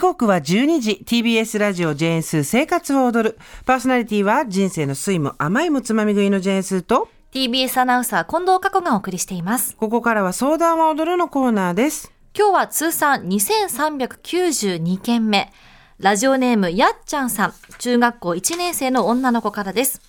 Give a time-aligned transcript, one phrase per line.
[0.00, 9.76] 刻は12時 TBS ラジオジェーンスー生活を踊るパーソナリティは人生の酸いも甘いもつまみ食いのジェーンスーと TBS アナウンサー近藤佳子がお送りしています。
[9.76, 15.52] ここからは相談は踊るのコーナーです今日は通算2392件目。
[15.98, 20.00] ラジオネームやっちゃんさん、中学校1年生の女の子からです。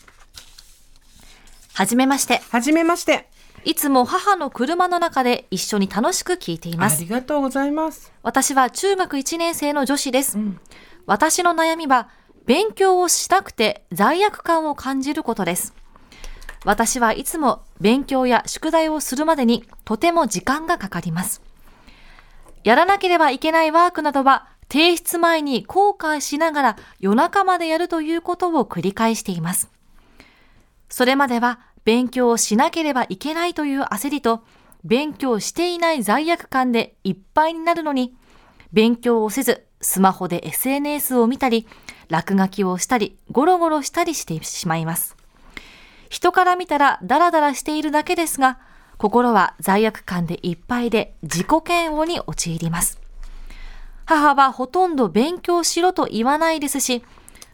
[1.73, 2.41] はじめまして。
[2.49, 3.27] はじめまして
[3.63, 7.07] いつも母の車の中で一緒に楽しく聞いていまあすり。
[7.09, 10.37] がとうございます私は中学1年生の女子です。
[11.05, 12.09] 私の悩みは、
[12.45, 15.75] 勉強をしたくて罪悪感を感じることです。
[16.65, 21.41] 私はいつも勉強や宿題をするまでにとても時間がかかります。
[22.63, 29.69] やらなければいけないワークなどは提出前に後悔しながら夜中までやるということを繰り返しています。
[30.89, 34.43] それまでは勉強をしなければいけないという焦りと、
[34.83, 38.15] 勉強していない罪悪感でいっぱいになるのに、
[38.73, 41.67] 勉強をせず、スマホで SNS を見たり、
[42.09, 45.15] 落書きをしたり、ゴロゴロしたりしてしまいます。
[46.09, 48.59] 人から見たらダラダラしているだけですが、
[48.97, 52.99] 心は罪悪感でいっぱいで自己嫌悪に陥ります。
[54.05, 57.03] 母はほとんど勉強しろと言わないですし、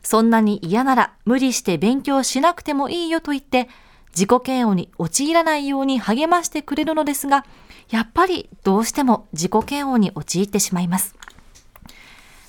[0.01, 3.69] そんなに嫌なら無理して勉強しなくてもいいよと言って、
[4.17, 7.45] 自己嫌悪に陥らないように励ましてくれるのですが、
[7.91, 11.15] やっぱりどうしても自己嫌悪に陥ってしまいます。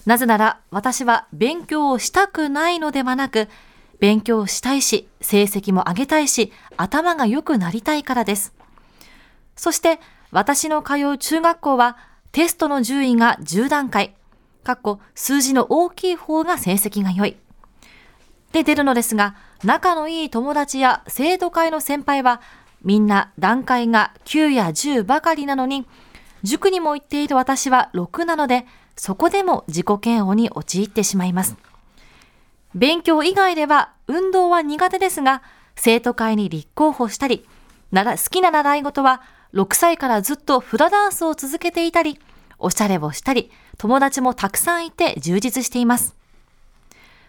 [0.07, 3.49] なぜなら私は勉強をしたくないのではなく、
[4.01, 8.55] 勉強したいし、成績も上げたいし、頭が良くなりたいからです。
[9.55, 11.99] そして私の通う中学校は
[12.33, 14.15] テストの順位が10段階、
[14.65, 17.37] かっこ数字の大きい方が成績が良い。
[18.53, 22.41] で出るのですが、仲のいい友達や生徒会の先輩は、
[22.83, 25.87] みんな段階が9や10ばかりなのに、
[26.43, 28.67] 塾にも行っている私は6なので、
[28.97, 31.57] そこでも自己嫌悪に陥ってしまいます。
[32.75, 35.43] 勉強以外では運動は苦手ですが、
[35.77, 37.47] 生徒会に立候補したり、
[37.91, 39.23] なら好きな習い事は
[39.55, 42.21] 6歳からずっとフラダンスを続けていたり、
[42.59, 46.15] おしゃれをしたり、友達もたくさんいて充実しています。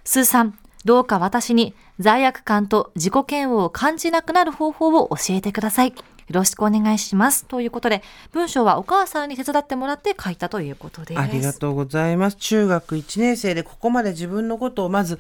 [0.04, 5.90] スーさん、どうか私に罪悪感と自己嫌悪を感じなくなる方法を教えてください。
[5.90, 5.96] よ
[6.30, 7.46] ろしくお願いします。
[7.46, 11.20] ということで、文章はお母さんに手伝ってもらって書いたということです。
[11.20, 15.18] ありがとうございます中学1年生でここまで自分のことをまず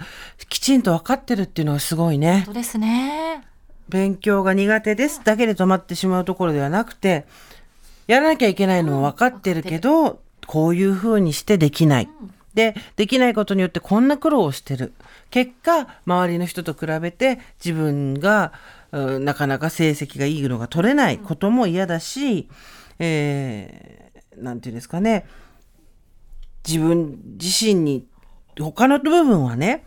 [0.50, 3.44] きちんと分かってるっていうのがすごいねそうですね。
[3.90, 7.26] 勉強が苦手ですだけで止まってしまうところではなくて
[8.06, 12.10] やらなきゃいけないのも分かってるけど、こういうふうにしてできない。
[12.54, 14.94] でできないことによってこんな苦労をしてる
[15.30, 18.54] 結果周りの人と比べて自分が
[18.92, 22.50] うんなかなか成績がいいのが取れないことも嫌だし、
[22.98, 24.10] えー
[24.40, 25.26] なんていうんですかね。
[26.66, 28.06] 自分自身に
[28.60, 29.86] 他の部分はね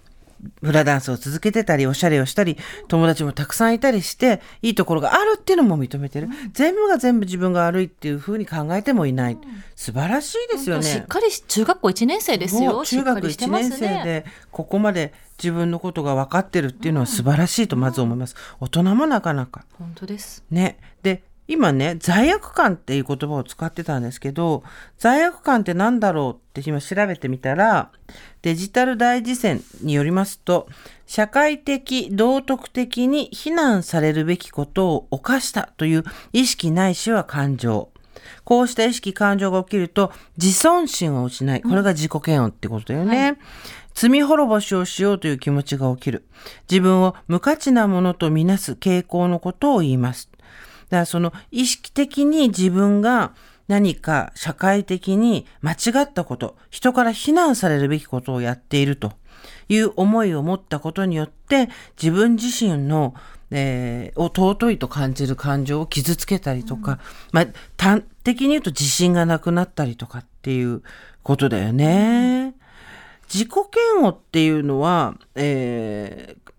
[0.62, 2.56] フラダンスを続けてたりおしゃれをしたり
[2.88, 9.38] 友達もたくさんいたりしていいところがあるっていうのも認めてる、全部が全部自分が悪いっていうふうに考えてもいない、
[9.76, 10.82] 素晴らしいですよね。
[10.82, 12.82] しっかりし中学校1年生ですよ。
[12.84, 18.36] 中学1しっかりしてま年生でここまで自分のことが分かってるっていうのは素晴らしいとまず思います。
[18.60, 19.64] 大人もなかなか。
[19.78, 20.44] 本当です。
[20.50, 20.78] ね。
[21.03, 24.62] で、今ね、罪悪感っていう言葉を使ってたんですけど、
[24.97, 27.91] 罪悪感って何だろうって今調べてみたら、
[28.42, 30.69] デジタル大辞典によりますと、
[31.06, 37.91] 社会的、道徳的に非難されるべきことを犯したという意識ないしは感情。
[38.45, 43.36] こうした意識、感情が起きると、自尊心を失い、これが自己嫌悪ってことだよね。
[43.95, 46.24] 罪滅ぼしをしようという気持ちが起きる。
[46.71, 50.30] 自分を無価値なものとみなす傾向のことを言います。
[50.92, 53.33] だからその意識的に自分が
[53.66, 59.15] 何か社会的に間違ったこと、人から非難されるべきことをやっていると
[59.71, 63.15] いう思いを持ったことによって自分自身の、
[63.50, 66.98] えーを尊いと感じる感情を傷つけたりとか、
[67.33, 67.47] まあ
[67.78, 70.83] 端的に言うと自信がなくなったりとかっていう
[71.22, 72.54] ことだよね。
[73.33, 73.50] 自己
[73.97, 76.53] 嫌悪っていうのは、えー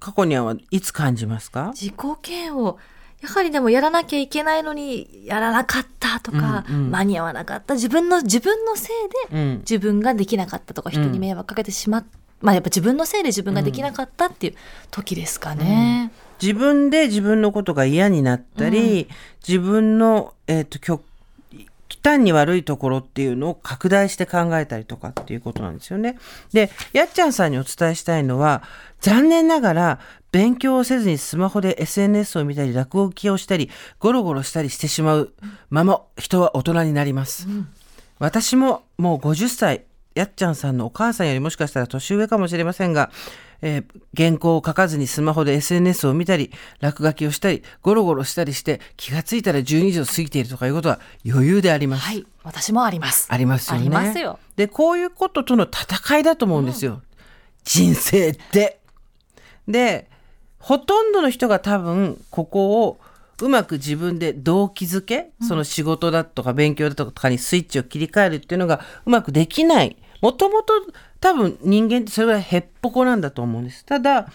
[0.00, 1.72] 過去にはいつ感じますか？
[1.74, 1.94] 自己
[2.28, 2.76] 嫌悪。
[3.24, 6.90] やはりでもやらなきゃいけないのにやらなかったとか、うんうん。
[6.90, 7.74] 間に合わなかった。
[7.74, 9.58] 自分の自分のせいでうん。
[9.60, 12.04] 自分ができなかったとか人に迷惑かけてしまっ
[12.42, 14.54] まあやっぱ自分のせいで自分ができなかったっていう
[14.90, 16.12] 時ですかね。
[16.42, 19.08] 自分で自分のことが嫌になったり、
[19.46, 21.02] 自分の、えっと極
[22.02, 26.18] 端に悪いところっていうのを拡大して考えたりとかっていうことなんですよね。
[26.52, 28.62] で、やっちゃんさんにお伝えしたいのは、
[29.00, 30.00] 残念ながら
[30.32, 35.34] 勉強をせずにスマホで SNS を見たり落書きをしたりゴロゴロしたりしてしまう
[35.68, 37.46] まま人は大人になります。
[38.18, 39.84] 私ももう50歳
[40.14, 43.10] やっちゃんさんのお母さんよりもしかしたら年上かもしれませんが、
[43.62, 43.84] えー
[44.16, 52.02] 原稿を書かずにスマホで SNS を見たり落書きをしたりゴロゴロしたりして気がついたら12時を過ぎているとかいうことは余裕であります。
[52.04, 53.26] はい、私もあります。
[53.30, 53.80] ありますよね。
[53.80, 54.38] ありますよ。
[54.56, 57.02] でこういうこととの戦いだと思うんですよ、
[57.64, 58.78] 人生って。
[59.66, 60.08] で
[60.58, 63.00] ほとんどの人が多分ここを
[63.42, 70.72] うまく自分で動機づけ、その仕事だとか勉強だとかにスイッチを切り替えるっていうのがうまくできないもともと
[71.20, 74.26] 多分人間ってそれぐらいへっぽこなんだと思うんですただ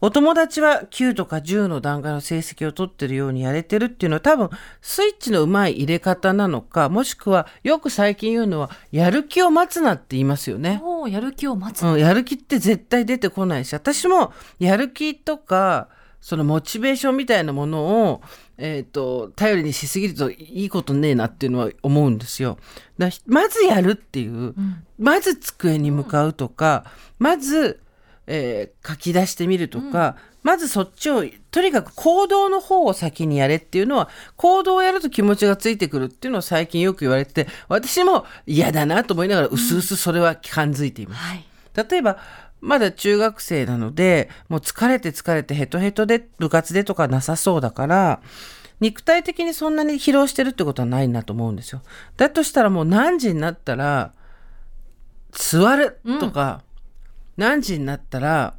[0.00, 4.48] お友達は9とか10の段階の成績を取ってるようにやれてるっていうのは多分
[4.80, 10.80] スイッチのうまい入れ方なのかもしくはよく最近言うのはやる気を待つなって言いますよね。
[11.08, 11.86] やる気を待つ。
[11.86, 15.88] うん、やる気って絶対出てこないし私もやる気とか
[16.20, 18.22] そのモチベーションみたいなものを、
[18.58, 22.58] えー、と頼りにしすぎるといいことねえなっていうのは思うんですよ。
[22.98, 24.54] だひまずやるっていう、
[24.98, 26.84] まず机に向かうとか、
[27.18, 27.80] まず、
[28.26, 41.22] えー書き出してみるとか、まずそっちをとにかく行動の方を先にやれっていうのは行動をやると気持ちがついてくるっていうのを最近よく言われて私も嫌だなと思いながらうすうすそれは感づいています。
[41.22, 41.44] はい。
[41.88, 42.18] 例えば
[42.60, 48.20] まだ中学生なのでもう疲れて疲れてヘトヘトで部活でとかなさそうだから
[48.80, 51.82] 肉体的にそんなに疲労してるってことはないなと思うんですよ。
[52.16, 54.12] だとしたらもう何時になったら
[55.32, 56.62] 座るとか、
[57.36, 58.54] 何時になったら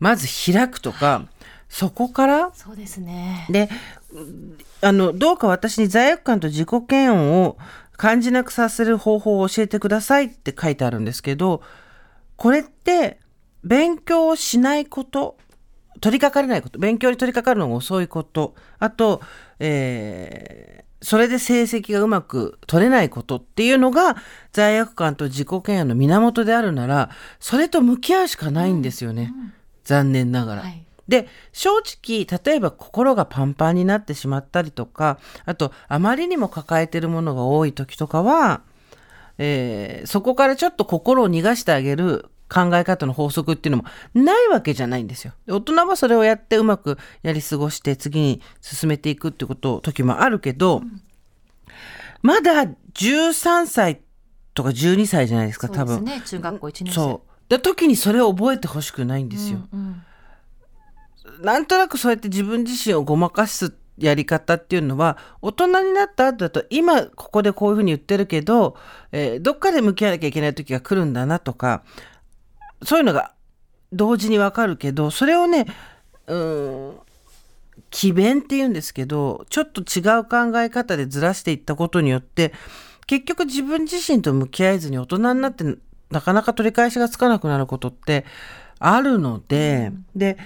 [0.00, 1.26] まず開くとか、
[1.68, 3.46] そこからそうですね。
[3.50, 3.68] で
[4.80, 7.58] あのどうか私に罪悪感と自己嫌悪を
[7.98, 11.62] 感じなくさせる方法を教えてくださいって書いてあるんですけど
[12.38, 13.18] これって
[13.62, 15.36] 勉強をしないこと
[16.00, 19.20] 取り掛かれないこと勉強に取り掛かるのが遅いことあと、
[19.58, 24.16] えーそれで成績がうまく取れないことっていうのが
[24.52, 29.32] 罪悪感と自己嫌悪の源であるならそれと向き合うしかないんですよね、
[29.84, 30.62] 残念ながら。
[30.62, 30.84] はい。
[31.06, 38.62] で正直例えば心がパンパンになってしまったりとかあとあまりにも抱えてるものが多い時とかは、
[39.38, 45.34] えーそこからちょっと心を逃がしてあげる考え方の法則っていうのもないわけじゃないんですよ。
[45.46, 50.82] で大人はそれをやってうまくやり過ごして次に進めていくってこと時もあるけど、
[52.22, 54.00] まだ13歳
[54.54, 56.04] とか12歳じゃないですか多分。
[56.04, 56.22] ね。
[56.24, 56.94] 中学校1年生。
[56.94, 57.28] そう。
[57.48, 59.60] だ時にそれを覚えてほしくないんですよ。
[59.72, 60.02] うん
[61.40, 68.76] なんとなくそうやって自分自身をごまかすやり方っていうのは大人になった後だと今ここでこういうふうに言ってるけど、
[69.12, 71.82] えーどっかで向き合わなきゃいけない時が来るんだなとか
[72.82, 73.32] そういうのが
[73.92, 75.66] 同時にわかるけどそれをね
[76.26, 77.00] うーん
[77.90, 82.52] 詭弁って言うんですけどちょっと違う考え方でずらしていったことによって
[83.06, 85.64] 結局自分自身と向き合えずに大人になって
[86.10, 88.24] なかなか取り返しがつかなくなることって
[88.78, 90.38] あるので、で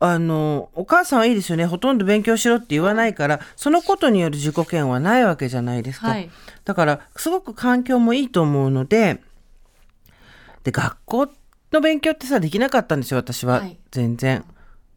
[0.00, 1.66] あのお母さんはいいですよね。
[1.66, 6.30] ほとんど勉強しろって言わないからそのことによる自己嫌悪はないわけじゃないですか、はい。
[6.64, 9.20] だからすごく環境もいいと思うので
[10.62, 11.28] で学校
[11.72, 13.76] の勉強ってさできなかったんですよ私は、はい。
[13.90, 14.44] 全然。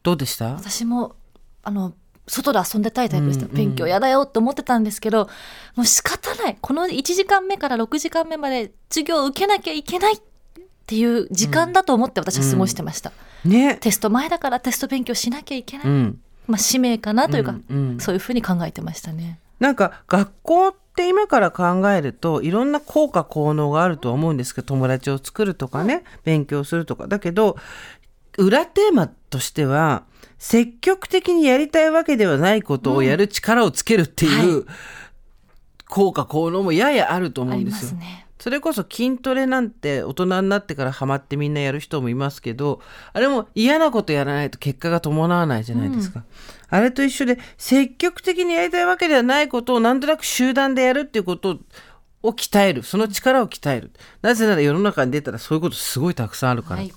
[0.04, 0.54] どうでした？
[0.54, 1.16] 私も
[1.64, 1.94] あの
[2.28, 5.28] 外で遊んでたいタイプでした、勉強やだよって思ってたんですけど
[5.76, 6.58] もう仕方ない。
[6.62, 10.22] この1時間目から6時間目まで授業を受けなきゃいけないっ
[10.86, 13.12] ていう時間だと思って私は過ごしてました、
[13.46, 13.76] ね。
[13.76, 16.20] テスト前だからテスト勉強しなきゃいけない、うん。
[16.48, 18.00] まあ、使命かなというか、うんうん。
[18.00, 19.40] そういうふうに考えてましたね。
[19.60, 27.08] なんか学校って今から考えるといろんな効果効能があると思うんですけど友達を作るとかね勉強するとか。
[27.08, 27.58] だけど
[28.38, 30.04] 裏テーマとしては
[30.40, 34.66] 積極的にやりたいわけではないことをやる力をつけるっていう
[35.88, 37.72] 効果効能もややあると思うんでよ。
[37.72, 38.26] ますすね。
[38.42, 42.82] それこそ筋トレなんて大人になってからハマってみんなやる人もいますけど
[43.14, 46.24] あれも嫌なことやらないと結果が伴わないじゃないですか、
[46.70, 51.60] あれと一緒で積極的にやりたいわけではないことをなんとなく集団でやるっていうこと
[52.24, 52.84] を鍛える。
[52.84, 53.92] その力を鍛える。
[54.22, 56.94] なぜなら世の中に出たらそういうことすごいたくさんあるから、はい。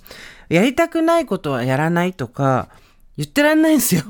[0.49, 2.69] やりたくないことはやらないとか
[3.17, 4.03] 言ってらんないんですよ。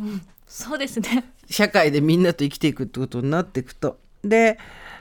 [0.47, 1.33] そうですね。
[1.49, 3.99] 社会でみんなと生きていくってことになっていくと。
[4.25, 4.59] で、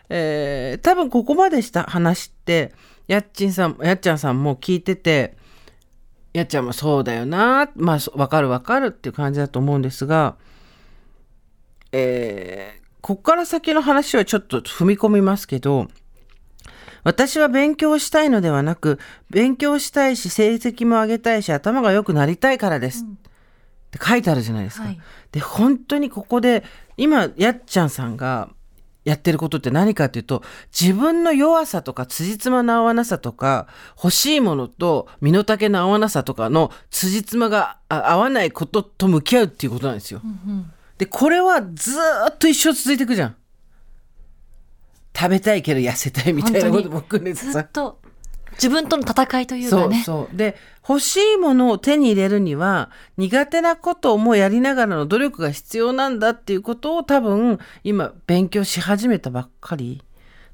[0.09, 2.73] えー多分ここまでした話って、
[3.07, 5.35] やっちんさん、やっちゃんさんも聞いてて、
[6.33, 10.35] やっちゃんもそうだよな、まあ、そわかるわかるっていう感じだと思うんですが、
[11.91, 15.87] えーここから先の話はちょっと踏み込みますけど、
[17.03, 18.97] 私は勉強したいのではなく、
[19.29, 23.03] 勉強したいし、成績も上げたいし、頭が良くなりたいからです。
[23.03, 23.05] っ
[23.91, 24.85] て書いてあるじゃないですか。
[24.85, 24.99] はい
[25.33, 26.63] で、本当にここで、
[26.95, 28.49] 今、やっちゃんさんが
[29.03, 30.43] やってることって何かっていうと、
[30.77, 33.67] 自分の弱さとか、辻褄の合わなさとか、
[33.97, 40.21] 欲しいものと身の丈の合わなさとかの辻褄があ合わないことと向き合うっていうことなんですよ。
[40.97, 43.35] で、これはずーっと一生続いていくじゃん。
[45.15, 47.63] 食べたいけど痩せたいみたいなことも含めてさずっ。
[47.71, 47.99] と
[48.53, 49.93] 自分との戦いというそう。
[49.95, 50.35] そう。
[50.35, 50.55] で、
[50.87, 60.01] 欲しいものを手に入れるには、苦手なこともやりながらの努力が必要なんだっていうことを多分、今、勉強し始めたばっかり。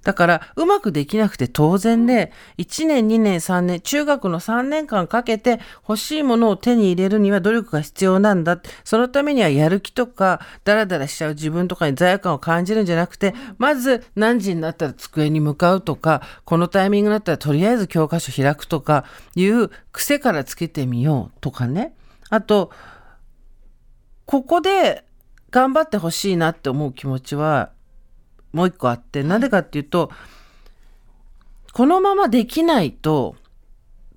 [0.03, 8.61] だから、うまくできなくて当然で、1年、2年、3年、中学の3年間かけて欲しいものを手に入れるには努力が必要なんだ。
[8.83, 19.03] そのためにはやる気とか、ダラダラしちゃう自分とかに罪悪感を感じるんじゃなくて、まず何時になったら机に向かうとか、このタイミングになったらとりあえず教科書開くとか
[19.35, 21.93] いう癖からつけてみようとかね。
[22.29, 22.71] あと、
[24.25, 25.03] ここで
[25.51, 27.71] 頑張ってほしいなって思う気持ちは
[28.51, 30.11] もう一個あって、なんでかっていうと、
[31.73, 33.35] このままできないと、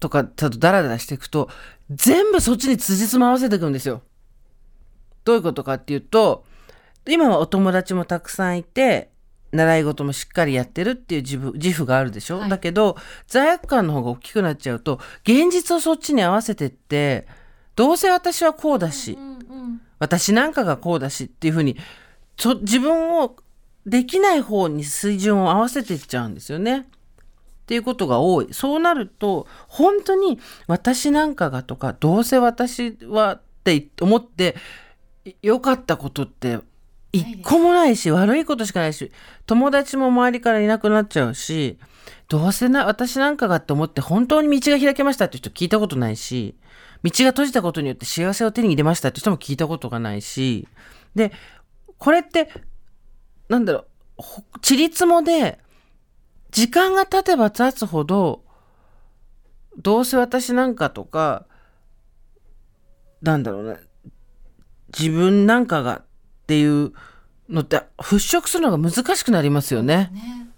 [0.00, 1.48] とか、ちょっとダラダラしていくと、
[1.90, 4.02] 全部そっちに辻褄合わせていくんですよ。
[5.24, 6.44] どういうことかっていうと、
[7.06, 9.10] 今はお友達もたくさんいて、
[9.52, 12.50] 習い事もしっかりやってるっていう自負自負があるでしょ、はい。
[12.50, 12.96] だけど、
[13.26, 17.26] 罪悪感の方が大きくなっちゃうと、現実をそっちに合わせてって、
[17.76, 19.80] どうせ私はこうだし、うんうん。
[19.98, 21.76] 私なんかがこうだしっていうふうに
[22.36, 23.36] そ自分を
[23.86, 26.80] できない方に水準を合わせていっちゃうんですよね。
[26.80, 26.84] っ
[27.66, 28.48] ていうことが多い。
[28.52, 34.56] そうなると本当に私なんかがとかどうせ私はって思って
[35.42, 36.58] 良かったことって
[37.12, 39.12] 一個もないし悪いことしかないし
[39.46, 41.78] 友達も周りからいなくなっちゃうし
[42.28, 46.56] どうせな私なんかがって思って本当に道が開けましたって人聞いたことないし
[47.02, 50.66] 道が閉じたことによって幸せを手に入れましたって人も聞いたことがないし
[51.14, 51.32] で
[51.98, 52.48] これって
[53.52, 53.84] なんだろう
[54.16, 55.58] ほちりつもで
[56.52, 58.42] 時間が経てば経つほど
[59.76, 61.44] どうせ私なんかとか
[63.20, 63.76] なんだろうね
[64.98, 66.04] 自分なんかがっ
[66.46, 66.92] ていう
[67.50, 70.10] のって払拭するのが難しくなりますよね。
[70.12, 70.48] ね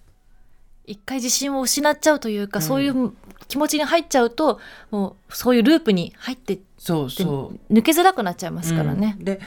[0.87, 3.13] 一回自信を失っちゃうというか、そういう
[3.49, 4.61] 気持ちに入っちゃうと
[4.91, 7.73] もうそういうループに入ってそうそう。
[7.73, 9.17] 抜けづらくなっちゃいますからね。
[9.19, 9.41] で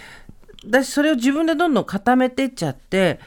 [0.65, 3.19] だしそれを自分でどんどん固めていっちゃって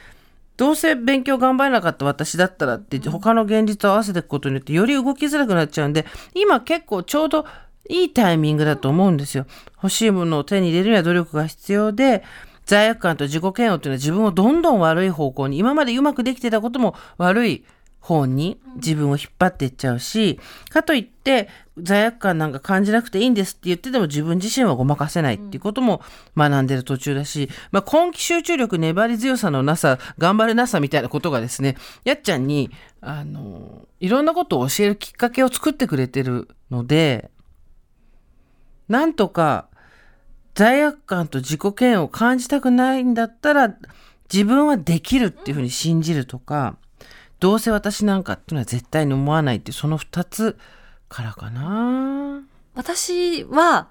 [0.60, 7.46] どうせ勉強頑張れなかった私だったらって他の現実を合わせていくことによってより動きづらくなっちゃうんで今結構ちょうど
[7.88, 9.46] いいタイミングだと思うんですよ。
[9.76, 12.22] 欲しいものを手に入れるには努力が必要で
[12.66, 17.64] 罪悪感と自己嫌悪っていうのは自分をどんどん悪い方向に今までうまくできてたことも悪い
[18.00, 20.40] 方に自分を引っ張っていっちゃうし、
[20.70, 26.02] かといって罪悪感なんか感じなくていいんですって言ってても自分自身はごまかせないっていうことも
[26.36, 37.30] 学んでる途中だし、まあ、根気集中力粘り強さのなさ頑張れなさみたいなことがですねやっちゃんにあのいろんなことを教えるきっかけを作ってくれてるので
[38.88, 39.68] なんとか
[40.54, 43.76] 罪悪感と自己嫌悪を感じたくないんだったら
[44.32, 46.76] 自分はできるっていうふうに信じるとか、
[47.40, 50.56] どうせ私なんかっていうのは絶対に思わないってその2つ
[51.08, 52.42] からかな。
[52.74, 53.88] 私は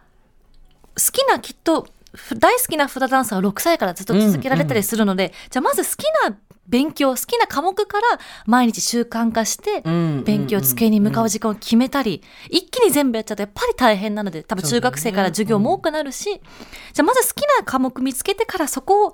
[0.95, 6.37] 好きなきっとふ大好きなフラダンサーは6歳からずっと続けられたりするので、じゃあまず好きな
[6.67, 19.13] 勉強好きな科目から毎日習慣化してん勉強机に向かう時間を決めたり、一気に全部やっちゃうとやっぱり大変なので多分中学生から授業も多くなるし、じゃあまず好きな科目見つけてからそこをい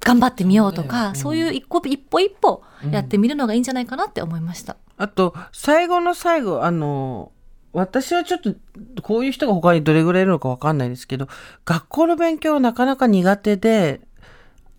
[0.00, 4.76] 頑張ってみようとかそういう一個一歩一歩やってみるのがいいんじゃないかなって思いました。
[4.96, 7.32] あと最後の最後あの
[7.72, 8.54] 私はちょっと
[9.02, 11.26] こういう人が他にどれぐらいいるのかわかんないですけど
[11.64, 14.00] 学校の勉強はなかなか苦手で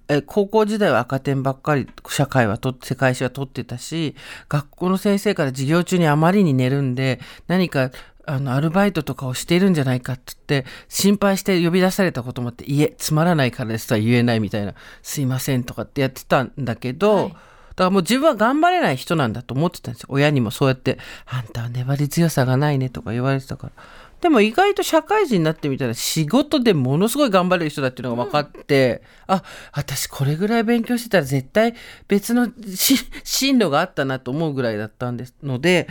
[0.07, 4.15] え高校時代は赤点ばっかり社会はと世界史は取ってたし
[4.47, 7.91] 学校の先生から授業中にあまりに寝るんで何か
[8.27, 17.35] あのアルバイトとかをしているんじゃないかって言って心配して呼び出されたこともあって「いえつまらないからです」とは言えないみたいな「すいません」とかってやってたんだけど、はい
[17.75, 20.07] だからもう自分は頑張れない人なんだと思ってたんですよ。
[20.09, 23.83] 親にもそうやって、あんたは粘り強さがないねとか言われてたから。
[24.21, 31.75] でも意外と社会人になってみたら仕事でものすごい頑張れる人だっていうのが分かって、あ私これぐらい勉強してたら絶対
[32.07, 35.87] 別のし進路があったなと思うぐらいだったんですので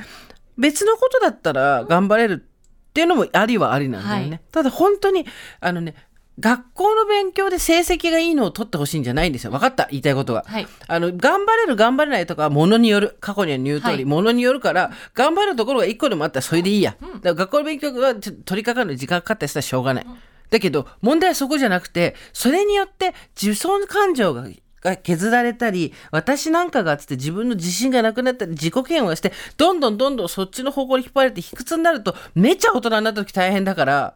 [0.56, 4.30] 別のことだったら頑張れるっていうのもありはありなんだよね。
[4.30, 4.40] はい。
[4.52, 5.26] ただ本当に
[5.60, 5.94] あのね
[6.40, 9.52] 学校の勉強で成績がいいのを取ってほしいんじゃないんですよ。
[9.52, 9.86] 分かった。
[9.90, 10.44] 言いたいことは。
[10.46, 10.66] はい。
[10.88, 13.16] あの頑張れる頑張れないとかはものによる。
[13.20, 14.04] 過去には言う通り、はい。
[14.04, 20.06] ものによるから頑張るところが一個でもあったらそれでいいや、だから学校の勉強が取り掛かるのに時間かかったりしたらしょうがない、
[20.50, 24.48] だけど問題はそこじゃなくてそれによって自尊感情が
[24.84, 34.14] が削られたり私なんかがつって自分の自信がなくなったり自己嫌悪してどんどんどんどんそっちの方向に引っ張られて卑屈になるとめちゃ大人になった時大変だから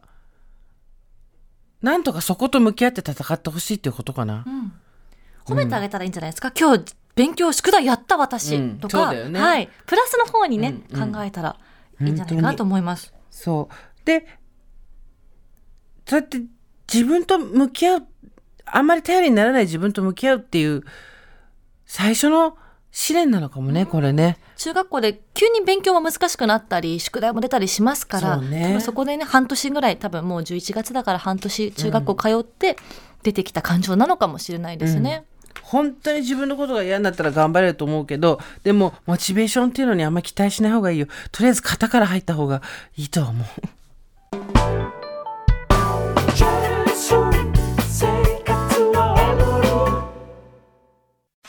[1.81, 4.45] なんとかそこと向き合って戦ってほしいっていうことかな。
[5.45, 8.79] 褒めてあげたらいいんじゃないですか、今日勉強宿題やった私、うん。
[8.79, 9.39] とか、ね。
[9.39, 11.01] はい、プラスの方にね、うん。
[11.03, 11.13] うん。
[11.13, 11.55] 考えたら
[12.01, 13.13] いいんじゃないかなと思います。
[13.31, 14.05] そう。
[14.05, 14.27] で、
[16.05, 16.41] そうやって
[16.91, 18.07] 自分と向き合う、
[18.71, 20.83] あんまり頼りにならない自分と向き合うっていう、
[21.85, 22.57] 最初の
[22.91, 24.37] 試練なのかもね、これね。
[24.57, 32.75] 中学校で急に勉強も難しくなったり宿題も出たりしますからね多分そこでね半年ぐらい多分もう11月だから半年中学校通って
[33.23, 35.23] 出てきた感情なのかもしれないですね。
[35.63, 41.07] 本当に自分のことが嫌になったら頑張れると思うけど、でも、モチベーションっていうのにあんまり期待しない方がいいよ。
[41.31, 42.63] とりあえず型から入った方が
[42.97, 44.78] いいと思う。